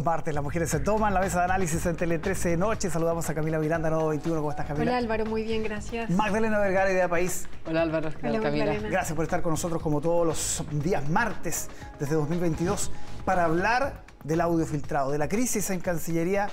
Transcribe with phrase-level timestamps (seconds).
[0.00, 2.88] Martes las mujeres se toman la mesa de análisis en Tele 13 de noche.
[2.88, 4.38] Saludamos a Camila Miranda, Nodo 21.
[4.38, 4.90] ¿Cómo estás, Camila?
[4.90, 6.08] Hola Álvaro, muy bien, gracias.
[6.08, 7.46] Magdalena Vergara, Idea País.
[7.66, 8.40] Hola Álvaro, Hola, Camila.
[8.40, 8.88] Magdalena.
[8.88, 11.68] Gracias por estar con nosotros como todos los días martes
[12.00, 12.90] desde 2022
[13.26, 16.48] para hablar del audio filtrado, de la crisis en Cancillería.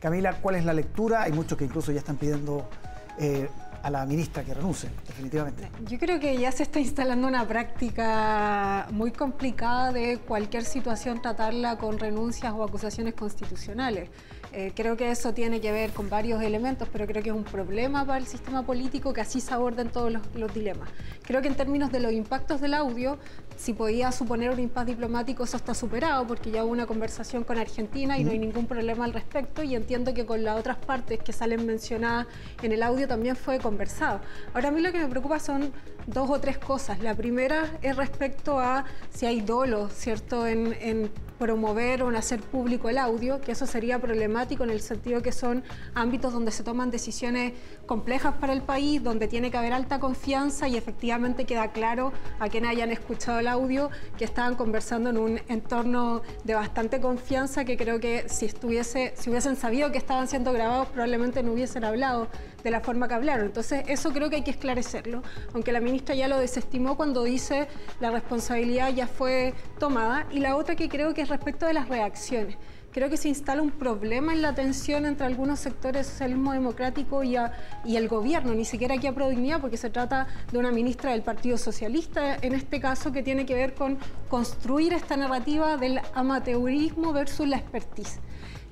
[0.00, 1.24] Camila, ¿cuál es la lectura?
[1.24, 2.70] Hay muchos que incluso ya están pidiendo
[3.18, 3.50] eh,
[3.82, 5.68] a la ministra que renuncie, definitivamente.
[5.86, 11.78] Yo creo que ya se está instalando una práctica muy complicada de cualquier situación tratarla
[11.78, 14.10] con renuncias o acusaciones constitucionales.
[14.52, 17.44] Eh, creo que eso tiene que ver con varios elementos, pero creo que es un
[17.44, 20.88] problema para el sistema político que así se aborden todos los, los dilemas.
[21.22, 23.18] Creo que en términos de los impactos del audio,
[23.56, 27.58] si podía suponer un impasse diplomático, eso está superado porque ya hubo una conversación con
[27.58, 31.18] Argentina y no hay ningún problema al respecto y entiendo que con las otras partes
[31.18, 32.26] que salen mencionadas
[32.62, 34.20] en el audio también fue conversado.
[34.54, 35.72] Ahora a mí lo que me preocupa son
[36.08, 37.00] dos o tres cosas.
[37.00, 42.40] La primera es respecto a si hay dolo, ¿cierto?, en, en promover o en hacer
[42.40, 45.62] público el audio, que eso sería problemático en el sentido que son
[45.94, 47.52] ámbitos donde se toman decisiones
[47.86, 52.48] complejas para el país, donde tiene que haber alta confianza y efectivamente queda claro a
[52.48, 57.76] quienes hayan escuchado el audio que estaban conversando en un entorno de bastante confianza que
[57.76, 62.28] creo que si estuviese, si hubiesen sabido que estaban siendo grabados probablemente no hubiesen hablado
[62.62, 63.46] de la forma que hablaron.
[63.46, 65.22] Entonces eso creo que hay que esclarecerlo,
[65.54, 67.68] aunque la ministra ya lo desestimó cuando dice
[68.00, 71.88] la responsabilidad ya fue tomada y la otra que creo que es respecto de las
[71.88, 72.56] reacciones.
[72.90, 77.22] Creo que se instala un problema en la tensión entre algunos sectores del socialismo democrático
[77.22, 77.52] y, a-
[77.84, 81.22] y el gobierno, ni siquiera aquí a Prodignidad, porque se trata de una ministra del
[81.22, 83.98] Partido Socialista, en este caso, que tiene que ver con
[84.30, 88.20] construir esta narrativa del amateurismo versus la expertise.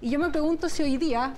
[0.06, 1.34] Y yo me pregunto si hoy día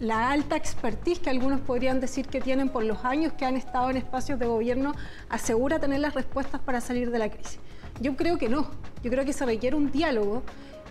[0.00, 3.88] la alta expertise que algunos podrían decir que tienen por los años que han estado
[3.88, 4.96] en espacios de gobierno
[5.28, 7.60] asegura tener las respuestas para salir de la crisis.
[8.00, 8.68] Yo creo que no.
[9.04, 10.42] Yo creo que se requiere un diálogo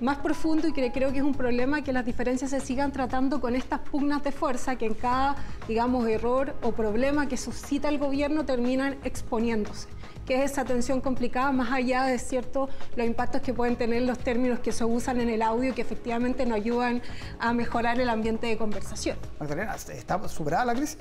[0.01, 3.39] más profundo y que creo que es un problema que las diferencias se sigan tratando
[3.41, 5.35] con estas pugnas de fuerza que en cada,
[5.67, 9.87] digamos, error o problema que suscita el gobierno terminan exponiéndose
[10.29, 14.19] que es esa tensión complicada, más allá de cierto los impactos que pueden tener los
[14.19, 17.01] términos que se usan en el audio, que efectivamente nos ayudan
[17.39, 19.17] a mejorar el ambiente de conversación.
[19.39, 20.99] Magdalena, ¿está superada la crisis?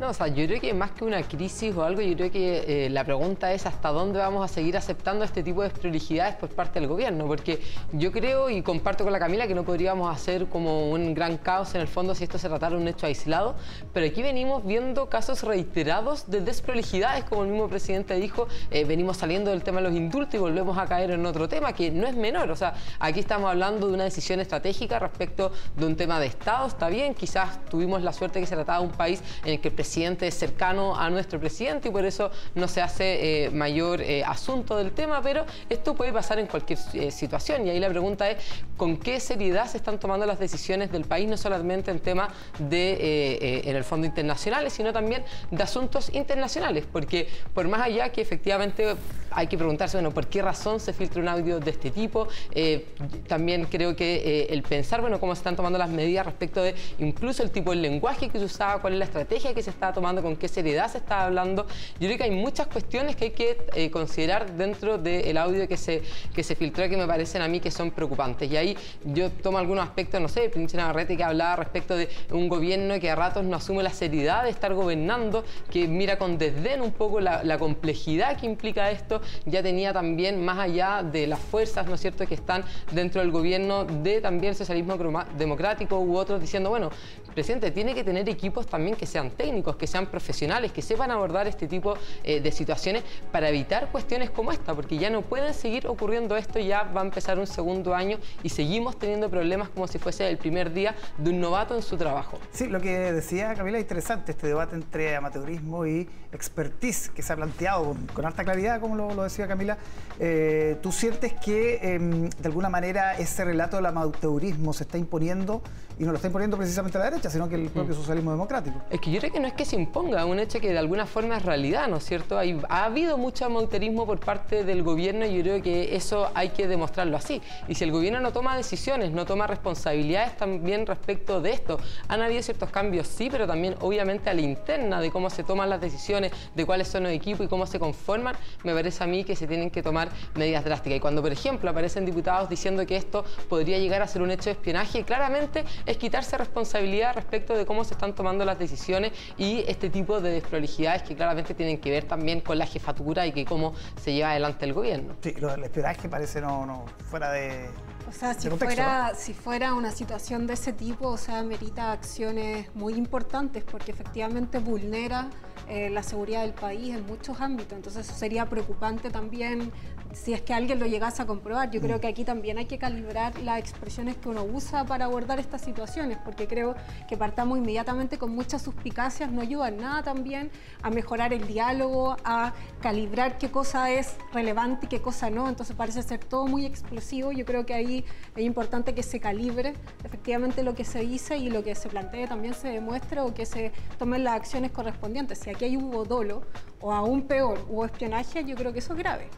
[0.00, 2.86] No, o sea, yo creo que más que una crisis o algo, yo creo que
[2.86, 6.48] eh, la pregunta es hasta dónde vamos a seguir aceptando este tipo de desprolijidades por
[6.48, 7.60] parte del gobierno, porque
[7.92, 11.76] yo creo y comparto con la Camila que no podríamos hacer como un gran caos
[11.76, 13.54] en el fondo si esto se tratara de un hecho aislado,
[13.92, 19.18] pero aquí venimos viendo casos reiterados de desprolijidades, como el mismo presidente dijo, eh, venimos
[19.18, 22.08] saliendo del tema de los indultos y volvemos a caer en otro tema que no
[22.08, 26.18] es menor, o sea, aquí estamos hablando de una decisión estratégica respecto de un tema
[26.18, 29.52] de Estado, está bien, quizás tuvimos la suerte que se trataba de un país en
[29.52, 33.44] el que el presidente es cercano a nuestro presidente y por eso no se hace
[33.44, 37.66] eh, mayor eh, asunto del tema, pero esto puede pasar en cualquier eh, situación.
[37.66, 38.38] Y ahí la pregunta es
[38.78, 43.60] con qué seriedad se están tomando las decisiones del país, no solamente en temas de,
[43.68, 48.96] en el fondo internacionales, sino también de asuntos internacionales, porque por más allá que efectivamente
[49.34, 52.28] hay que preguntarse, bueno, ¿por qué razón se filtra un audio de este tipo?
[52.52, 52.86] Eh,
[53.26, 56.74] también creo que eh, el pensar, bueno, cómo se están tomando las medidas respecto de
[56.98, 59.92] incluso el tipo de lenguaje que se usaba, cuál es la estrategia que se está
[59.92, 61.66] tomando, con qué seriedad se está hablando.
[61.98, 65.76] Yo creo que hay muchas cuestiones que hay que eh, considerar dentro del audio que
[65.76, 66.02] se,
[66.34, 68.50] que se filtró que me parecen a mí que son preocupantes.
[68.50, 72.48] Y ahí yo tomo algunos aspectos, no sé, Prince Navarrete que hablaba respecto de un
[72.48, 76.80] gobierno que a ratos no asume la seriedad de estar gobernando, que mira con desdén
[76.80, 79.20] un poco la complejidad que implica esto.
[79.46, 83.30] Ya tenía también, más allá de las fuerzas, ¿no es cierto?, que están dentro del
[83.30, 84.96] gobierno de también el socialismo
[85.36, 86.90] democrático u otros diciendo, bueno,
[87.34, 91.46] presidente, tiene que tener equipos también que sean técnicos, que sean profesionales, que sepan abordar
[91.46, 93.02] este tipo eh, de situaciones
[93.32, 97.04] para evitar cuestiones como esta, porque ya no puede seguir ocurriendo esto, ya va a
[97.04, 101.30] empezar un segundo año y seguimos teniendo problemas como si fuese el primer día de
[101.30, 102.38] un novato en su trabajo.
[102.52, 107.32] Sí, lo que decía Camila es interesante, este debate entre amateurismo y expertise que se
[107.32, 109.76] ha planteado con, con harta claridad, como lo, lo decía Camila.
[110.20, 115.62] Eh, ¿Tú sientes que em, de alguna manera ese relato del amateurismo se está imponiendo
[115.98, 118.76] y no lo está imponiendo precisamente la derecha, sino que el propio socialismo democrático?
[118.90, 120.78] Es que yo creo que no es que se imponga, es un hecho que de
[120.78, 122.38] alguna forma es realidad, ¿no es cierto?
[122.38, 126.50] Hay- ha habido mucho amauterismo por parte del gobierno y yo creo que eso hay
[126.50, 127.40] que demostrarlo así.
[127.68, 131.78] Y si el gobierno no toma decisiones, no toma responsabilidades también respecto de esto,
[132.08, 135.70] han habido ciertos cambios, sí, pero también obviamente a la interna de cómo se toman
[135.70, 138.34] las decisiones, de cuáles son los equipos y cómo se conforman,
[138.64, 140.96] me parece a mí que se tienen que tomar medidas drásticas.
[140.96, 144.46] Y cuando, por ejemplo, aparecen diputados diciendo que esto podría llegar a ser un hecho
[144.46, 149.64] de espionaje, claramente es quitarse responsabilidad respecto de cómo se están tomando las decisiones y
[149.68, 153.44] este tipo de desprolijidades que claramente tienen que ver también con la jefatura y que
[153.44, 155.14] cómo se lleva adelante el gobierno.
[155.20, 157.68] Sí, lo del espionaje parece no, no fuera de,
[158.08, 162.74] O sea, si fuera, si fuera una situación de ese tipo, o sea, merita acciones
[162.74, 165.28] muy importantes porque efectivamente vulnera
[165.68, 167.72] eh, la seguridad del país en muchos ámbitos.
[167.72, 169.72] Entonces eso sería preocupante también
[170.14, 171.70] si es que alguien lo llegase a comprobar.
[171.70, 172.00] Yo creo mm.
[172.00, 176.18] que aquí también hay que calibrar las expresiones que uno usa para abordar estas situaciones,
[176.24, 176.74] porque creo
[177.08, 180.50] que partamos inmediatamente con muchas suspicacias, no ayuda en nada también
[180.82, 185.48] a mejorar el diálogo, a calibrar qué cosa es relevante y qué cosa no.
[185.48, 187.32] Entonces parece ser todo muy explosivo.
[187.32, 188.04] Yo creo que ahí
[188.36, 189.74] es importante que se calibre
[190.04, 193.46] efectivamente lo que se dice y lo que se plantee también se demuestre o que
[193.46, 195.38] se tomen las acciones correspondientes.
[195.38, 196.42] Si aquí hay hubo dolo
[196.80, 199.28] o aún peor hubo espionaje, yo creo que eso es grave.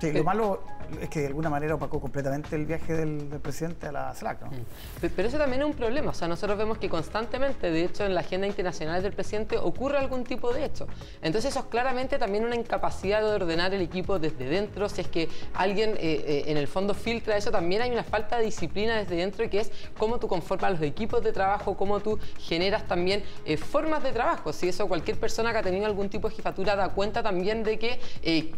[0.00, 0.60] Sí, lo malo
[1.00, 4.42] es que de alguna manera opacó completamente el viaje del, presidente a la CELAC.
[4.42, 4.50] ¿no?
[4.50, 5.10] Mm.
[5.14, 6.10] Pero eso también es un problema.
[6.10, 9.98] O sea, nosotros vemos que constantemente, de hecho, en la agenda internacional del presidente ocurre
[9.98, 10.86] algún tipo de hecho.
[11.22, 14.88] Entonces, eso es claramente también una incapacidad de ordenar el equipo desde dentro.
[14.88, 18.38] Si es que alguien eh, eh, en el fondo filtra eso, también hay una falta
[18.38, 22.18] de disciplina desde dentro que es cómo tú conformas los equipos de trabajo, cómo tú
[22.38, 24.52] generas también eh, formas de trabajo.
[24.52, 27.78] Si eso cualquier persona que ha tenido algún tipo de jefatura da cuenta también de
[27.78, 28.00] que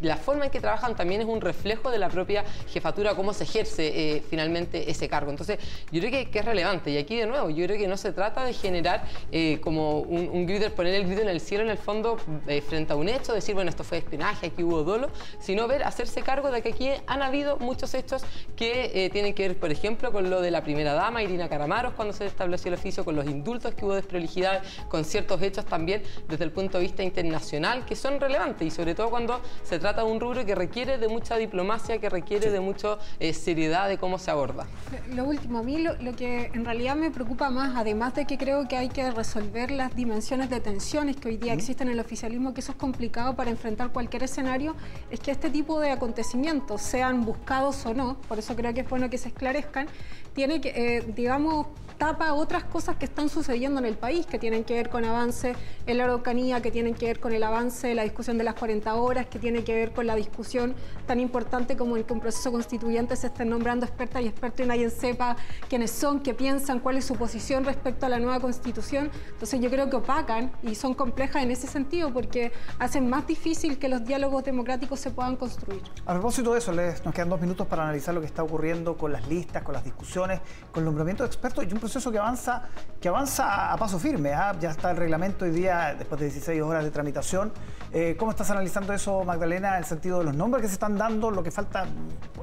[0.00, 3.44] la forma en que trabajan también es un reflejo de la propia jefatura, cómo se
[3.44, 5.31] ejerce eh, finalmente ese cargo.
[5.31, 5.59] Entonces,
[5.91, 6.91] yo creo que, es relevante.
[6.91, 10.29] Y aquí, de nuevo, yo creo que no se trata de generar eh, como un,
[10.29, 13.32] un poner el grito en el cielo, en el fondo, eh, frente a un hecho,
[13.32, 16.91] decir, bueno, esto fue espionaje, aquí hubo dolo, sino ver, hacerse cargo de que aquí
[17.06, 18.23] han habido muchos hechos
[18.56, 22.12] que tienen que ver, por ejemplo, con lo de la primera dama, Irina Caramaros, cuando
[22.15, 26.44] se estableció el oficio, con los indultos que hubo desprolijidad, con ciertos hechos también desde
[26.44, 30.11] el punto de vista internacional que son relevantes y sobre todo cuando se trata de
[30.11, 34.19] un rubro que requiere de mucha diplomacia que requiere de mucha eh, seriedad de cómo
[34.19, 34.67] se aborda.
[35.14, 38.67] Lo último, a mí lo, que en realidad me preocupa más, además de que creo
[38.67, 42.55] que hay que resolver las dimensiones de tensiones que hoy día existen en el oficialismo,
[42.55, 44.75] que eso es complicado para enfrentar cualquier escenario,
[45.11, 48.88] es que este tipo de acontecimientos, sean buscados o no, por eso creo que es
[48.88, 49.88] bueno que se esclarezcan,
[50.32, 51.66] tiene que, eh, digamos,
[52.00, 55.55] tapa otras cosas que están sucediendo en el país, que tienen que ver con avance
[55.87, 58.55] en la Araucanía, que tienen que ver con el avance de la discusión de las
[58.55, 60.75] 40 horas, que tiene que ver con la discusión
[61.06, 64.69] tan importante como en que un proceso constituyente se estén nombrando expertas y expertos y
[64.70, 65.37] nadie sepa
[65.69, 69.11] quiénes son, qué piensan, cuál es su posición respecto a la nueva constitución.
[69.32, 73.79] Entonces yo creo que opacan y son complejas en ese sentido porque hacen más difícil
[73.79, 75.82] que los diálogos democráticos se puedan construir.
[76.06, 78.97] A propósito de eso, les, nos quedan dos minutos para analizar lo que está ocurriendo
[78.97, 80.41] con las listas, con las discusiones,
[80.73, 82.62] con el nombramiento de expertos y un proceso que avanza,
[83.00, 84.32] que avanza a paso firme.
[84.32, 84.54] ¿ah?
[84.60, 87.52] Ya está el reglamento hoy día, después de 16 horas de tramitación.
[87.92, 90.96] Eh, ¿Cómo estás analizando eso, Magdalena, en el sentido de los nombres que se están
[90.96, 91.88] dando, lo que falta,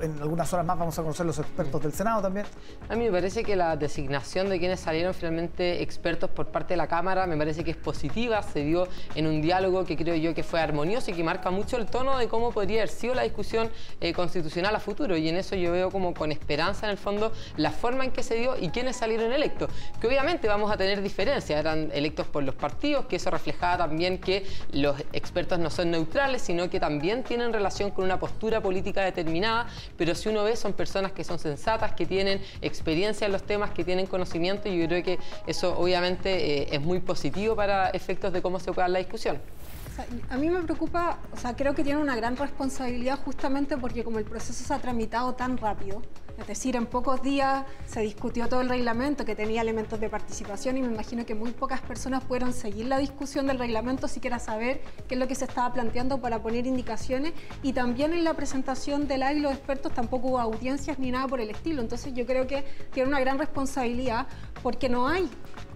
[0.02, 2.46] en algunas horas más vamos a conocer los expertos del Senado también?
[2.90, 6.78] A mí me parece que la designación de quienes salieron finalmente expertos por parte de
[6.78, 10.34] la Cámara me parece que es positiva, se dio en un diálogo que creo yo
[10.34, 13.22] que fue armonioso y que marca mucho el tono de cómo podría haber sido la
[13.22, 13.70] discusión
[14.02, 15.16] eh, constitucional a futuro.
[15.16, 18.22] Y en eso yo veo como con esperanza en el fondo la forma en que
[18.22, 19.32] se dio y quiénes salieron
[20.00, 24.18] que obviamente vamos a tener diferencias, eran electos por los partidos, que eso reflejaba también
[24.18, 29.04] que los expertos no son neutrales, sino que también tienen relación con una postura política
[29.04, 29.68] determinada,
[29.98, 33.72] pero si uno ve son personas que son sensatas, que tienen experiencia en los temas,
[33.72, 38.34] que tienen conocimiento y yo creo que eso obviamente eh, es muy positivo para efectos
[38.34, 39.40] de cómo se puede dar la discusión.
[40.30, 44.20] A mí me preocupa, o sea, creo que tiene una gran responsabilidad justamente porque como
[44.20, 46.04] el proceso se ha tramitado tan rápido,
[46.38, 50.78] es decir, en pocos días se discutió todo el reglamento que tenía elementos de participación
[50.78, 54.82] y me imagino que muy pocas personas pudieron seguir la discusión del reglamento, siquiera saber
[55.08, 57.34] qué es lo que se estaba planteando para poner indicaciones.
[57.64, 61.42] Y también en la presentación del y los expertos tampoco hubo audiencias ni nada por
[61.42, 61.82] el estilo.
[61.82, 64.28] Entonces yo creo que tiene una gran responsabilidad
[64.62, 65.30] porque no hay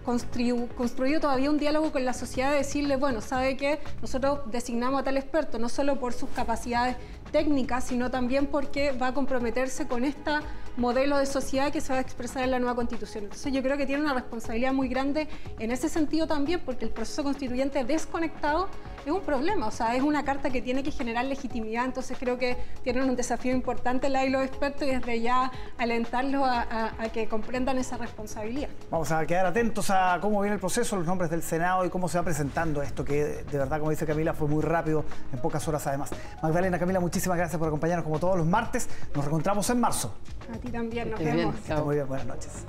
[0.04, 5.04] construido todavía un diálogo con la sociedad de decirle, bueno, sabe que nosotros designamos a
[5.04, 6.96] tal experto no solo por sus capacidades
[7.32, 10.30] técnica, sino también porque va a comprometerse con este
[10.76, 13.24] modelo de sociedad que se va a expresar en la nueva constitución.
[13.24, 16.90] Entonces yo creo que tiene una responsabilidad muy grande en ese sentido también, porque el
[16.90, 18.68] proceso constituyente desconectado
[19.04, 22.38] es un problema, o sea, es una carta que tiene que generar legitimidad, entonces creo
[22.38, 27.28] que tienen un desafío importante la y los expertos y desde ya alentarlos a, que
[27.28, 28.68] comprendan esa responsabilidad.
[28.90, 32.08] Vamos a quedar atentos a cómo viene el proceso, los nombres del Senado y cómo
[32.08, 35.66] se va presentando esto, que de verdad, como dice Camila, fue muy rápido, en pocas
[35.68, 36.10] horas además.
[36.42, 38.88] Magdalena, Camila, muchísimas gracias por acompañarnos como todos los martes.
[39.14, 40.14] Nos reencontramos en marzo.
[40.52, 41.54] A ti también, nos vemos.
[41.84, 42.64] Muy bien, buenas noches.